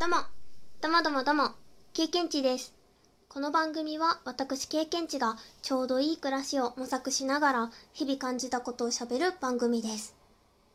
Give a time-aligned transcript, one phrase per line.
[0.00, 0.18] どうも、
[0.80, 1.50] どうもどうもどうも、
[1.92, 2.72] 経験値です。
[3.28, 10.14] この番組は私経験値がちょうどいい暮らしを模索しながら日々感じたことをしゃべる番組です。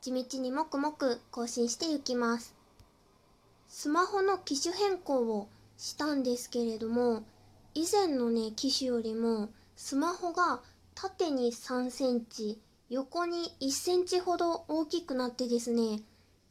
[0.01, 2.53] 地道にもくもく更新していきます。
[3.69, 5.47] スマホの機種変更を
[5.77, 7.23] したんですけれども、
[7.75, 9.47] 以前のね、機種よりも
[9.77, 10.59] スマホが
[10.95, 12.59] 縦に3センチ、
[12.89, 16.01] 横に1センチほど大きくなってですね、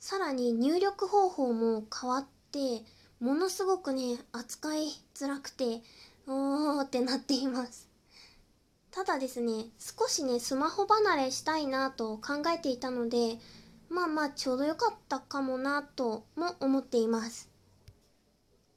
[0.00, 2.84] さらに入力方法も変わって、
[3.18, 5.82] ものすごくね、扱いづらくて、
[6.26, 7.88] おーってなっています。
[8.90, 13.38] ただですね、少しね、スマホ離れしたいなと考えていたので、
[13.88, 17.48] まあまあちょうど良かったかもなとも思っています。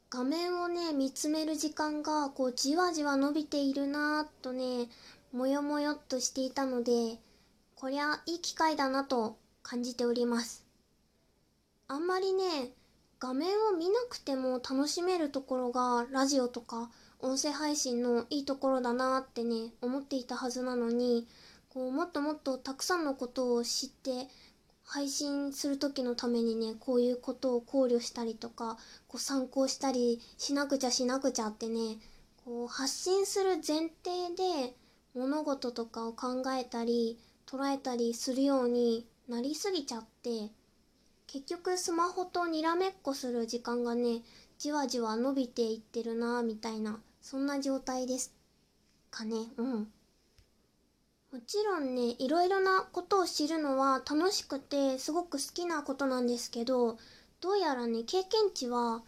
[0.10, 4.88] 画面をね、見つめる時間がこうじわじわ伸びているなとね、
[5.34, 7.20] もよもよっとしていたので、
[7.76, 10.66] こりゃいい機会だなと感じております。
[11.90, 12.72] あんまりね、
[13.26, 21.28] 画面を見なくても楽しめるところがラジオとか音声配信のいいところだなってね、思っていたはずなのに、
[21.70, 24.28] こうもっともっとたくさんのことを知って
[24.84, 31.98] 配信する時のためにね、こういうことを考慮したりとか、こう参考したりしなくちゃしなくちゃってね、
[32.46, 34.76] こう発信する前提で
[35.16, 37.18] 物事とかを考えたり
[37.48, 40.52] 捉えたりするようになりすぎちゃって、
[41.28, 44.22] 結局スマホとにらめっこする時間がね
[44.58, 48.34] じわじわ伸びていってるなみたいなそんな状態です
[49.10, 49.36] かね。
[49.58, 49.92] うん。
[51.32, 56.98] もちろんねいろいろなことを知るのは楽しくてすごく好きなことなんですけど
[57.42, 59.04] どうやらね経験値は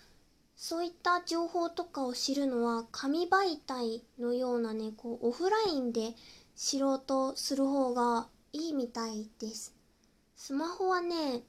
[0.58, 6.16] そういった情報とかを知るのは紙媒体のようなねこうオフラインで
[6.56, 9.74] 知ろうとする方がいいみたいです。
[10.36, 11.44] スマホはね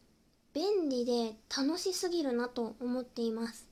[0.54, 3.68] 便利で楽しすぎるなと思っています。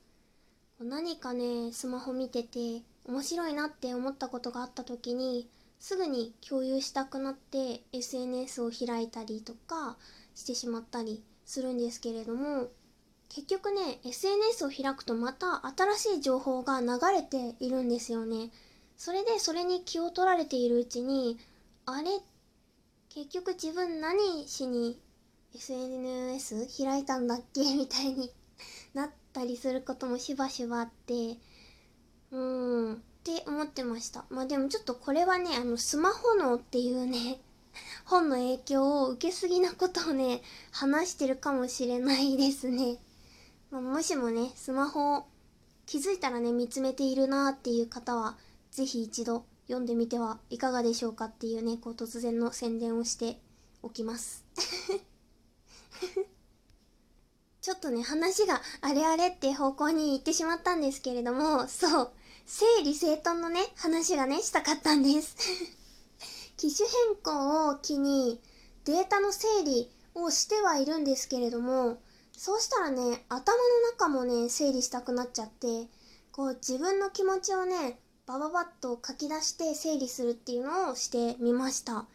[0.79, 9.97] 何かねスマホ見てて面白いなって思ったことがあった時にすぐに共有したくなって SNS を開いたりとか
[10.35, 12.67] してしまったりするんですけれども
[13.29, 18.51] 結局ね SNS を開くとまた新しい情報が流れているんですよね。
[18.97, 21.37] それでそれに気を取られているうちに
[21.85, 22.09] あれ？
[23.09, 24.99] 結局自分何しに
[25.57, 27.61] SNS 開いたんだっけ？
[27.75, 28.31] みたいに
[28.93, 31.37] なったりすることもしばしばあって
[32.31, 32.93] うーん。
[32.95, 34.23] って思ってました。
[34.29, 37.41] まあでもちょっとこれはねあのスマホ脳っていうね
[38.05, 40.41] 本の影響を受けすぎなことをね
[40.71, 42.99] 話してるかもしれないですね、
[43.69, 45.25] まあ、もしもねスマホを
[45.85, 48.37] 気づいたらね見つめているなっていう方は
[48.71, 53.41] 是非一度読んでみてはいかがでしょうかっていうねこう突然の宣伝をして
[53.83, 54.45] おきます。
[57.61, 62.11] ちょっとね、話があれあれって方向に行ってしまったんですけれども、そう、
[62.45, 65.35] 整理整頓のね、話がね、したかったんです。
[66.55, 68.41] 機種変更を機に
[68.85, 71.97] データの整理をしてはいるんですけれども、
[72.37, 75.89] そうしたらね、頭の中もね、整理したくなっちゃって、
[76.31, 82.05] こう自分の気持ちをね、バババッと書き出して整理するっていうのをしてみました。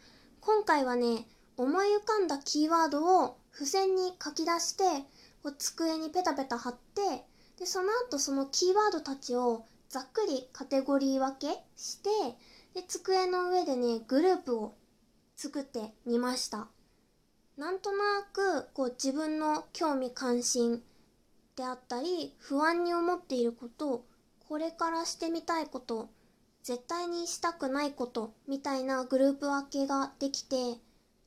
[0.41, 1.27] 今回はね、
[1.57, 4.83] 思い浮かんだキーワードを付箋に書き出して、
[5.43, 7.25] こう机にペタペタ貼って
[7.59, 12.09] でその後そのキーワードたちをざっくりカテゴリー分けして
[12.73, 14.73] で机の上でねグループを
[15.35, 16.67] 作ってみました。
[17.57, 20.81] なんとなくこう自分の興味関心
[21.55, 24.05] であったり不安に思っていること
[24.47, 26.09] これからしてみたいこと
[26.63, 30.79] 絶対にしたくないことみたいなグループ分けができて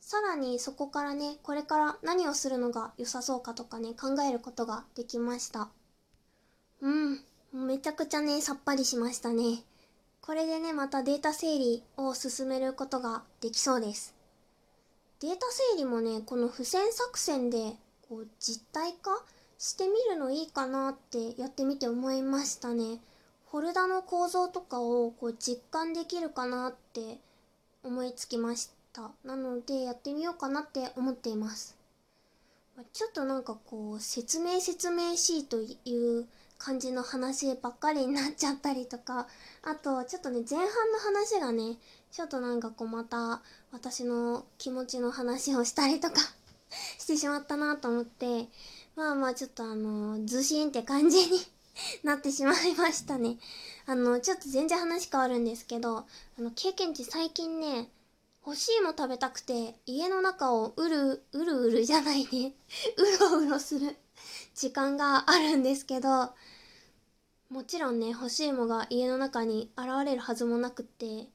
[0.06, 5.68] さらにそこからね、これから何をするのが良さそうかとかね、考えることができました。
[6.80, 7.18] うん、
[7.52, 9.64] めちゃくちゃね、さっぱりしましたね。
[10.20, 14.14] これでね、またデータ整理を進めることができそうです。
[15.18, 17.72] データ整理もね、この付箋作戦で
[18.08, 19.10] こう実体化
[19.58, 23.00] してみるのいいかなってやってみて思いましたね。
[23.50, 27.18] フォルダの構造とかをこう実感できるかなって
[27.82, 28.76] 思いつきました。
[28.96, 29.10] た。
[29.28, 31.76] なのでやってみようかなって思っています。
[32.92, 36.26] ちょっとなんかこう説明説明しいという
[36.58, 39.26] 感じの話ばっかりになっちゃったりとか
[39.62, 41.76] あとちょっとね前半の話がね
[42.10, 43.40] ちょっとなんかこうまた
[43.72, 46.16] 私の気持ちの話をしたりとか
[46.98, 48.48] してしまったなと思って
[48.94, 51.40] まあまあちょっとあのずしんって感じに
[52.04, 53.38] なってしまいましたね。
[53.86, 56.06] あのちょっと全然話変わるんですけどあ
[56.38, 57.88] の経験値最近ね
[58.46, 62.54] 欲しいも食べたくて家の中をうるうるうるじゃないね
[62.96, 63.96] うろうろする
[64.54, 66.32] 時間があるんですけど、
[67.50, 71.28] もちろんね、欲しいもが家の中に現れるはずもなくって、ちょっ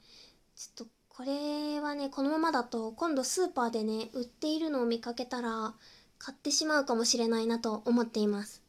[0.75, 5.75] とこれはね、このままだと今度スーパーでね、売っているのを見かけたら、
[6.17, 8.61] 買ってしまうかもしれないなと思っています。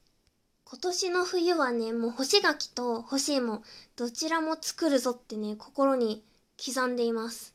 [0.64, 3.62] 今年の冬はね、もう干し柿と干し芋、
[3.96, 6.24] どちらも作るぞってね、心に
[6.62, 7.51] 刻んでいます。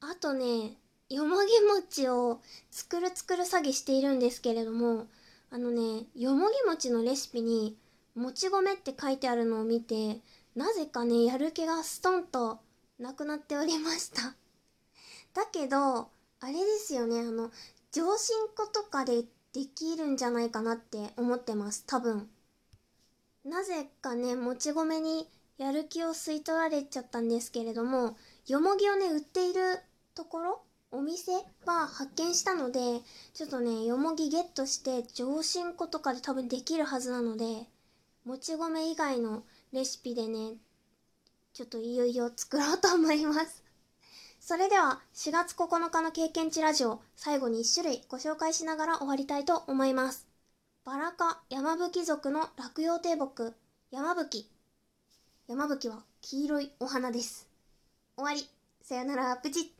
[0.00, 0.76] あとね、
[1.08, 2.40] よもぎ餅を
[2.70, 5.06] 作る作る詐欺しているんですけれども、
[5.50, 7.76] あのね、よもぎ餅のレシピに、
[8.14, 10.20] もち米って書いてあるのを見て、
[10.54, 12.58] なぜかね、やる気がストンと
[12.98, 14.34] なくなっておりました。
[15.34, 16.10] だけど、
[16.40, 17.50] あれですよね、あの、
[17.90, 22.28] 上新粉とかでできるんじゃないかなって思ってます、多分。
[23.44, 28.16] なぜかね、もち米にやる気を吸い取られちゃったんですけれども、
[28.46, 29.80] よもぎをね、売っている
[30.18, 30.60] ところ
[30.90, 31.30] お店
[31.64, 32.80] は発見したので、
[33.34, 37.66] ちょっとね、よもぎゲットして、上新粉とかで多分できるはずなので、
[38.24, 40.54] もち米以外のレシピでね、
[41.52, 43.62] ちょっといよいよ作ろうと思います。
[44.40, 50.26] それでは、4月9日の経験値ラジオ、最後に1種類ご紹介しながら終わりたいと思います。
[50.84, 53.54] バラ科山吹族の落葉低木
[53.92, 54.50] 山吹
[55.46, 57.48] 山吹は黄色いお花です。
[58.16, 58.48] 終わり。
[58.82, 59.36] さよなら。
[59.36, 59.77] プチッ。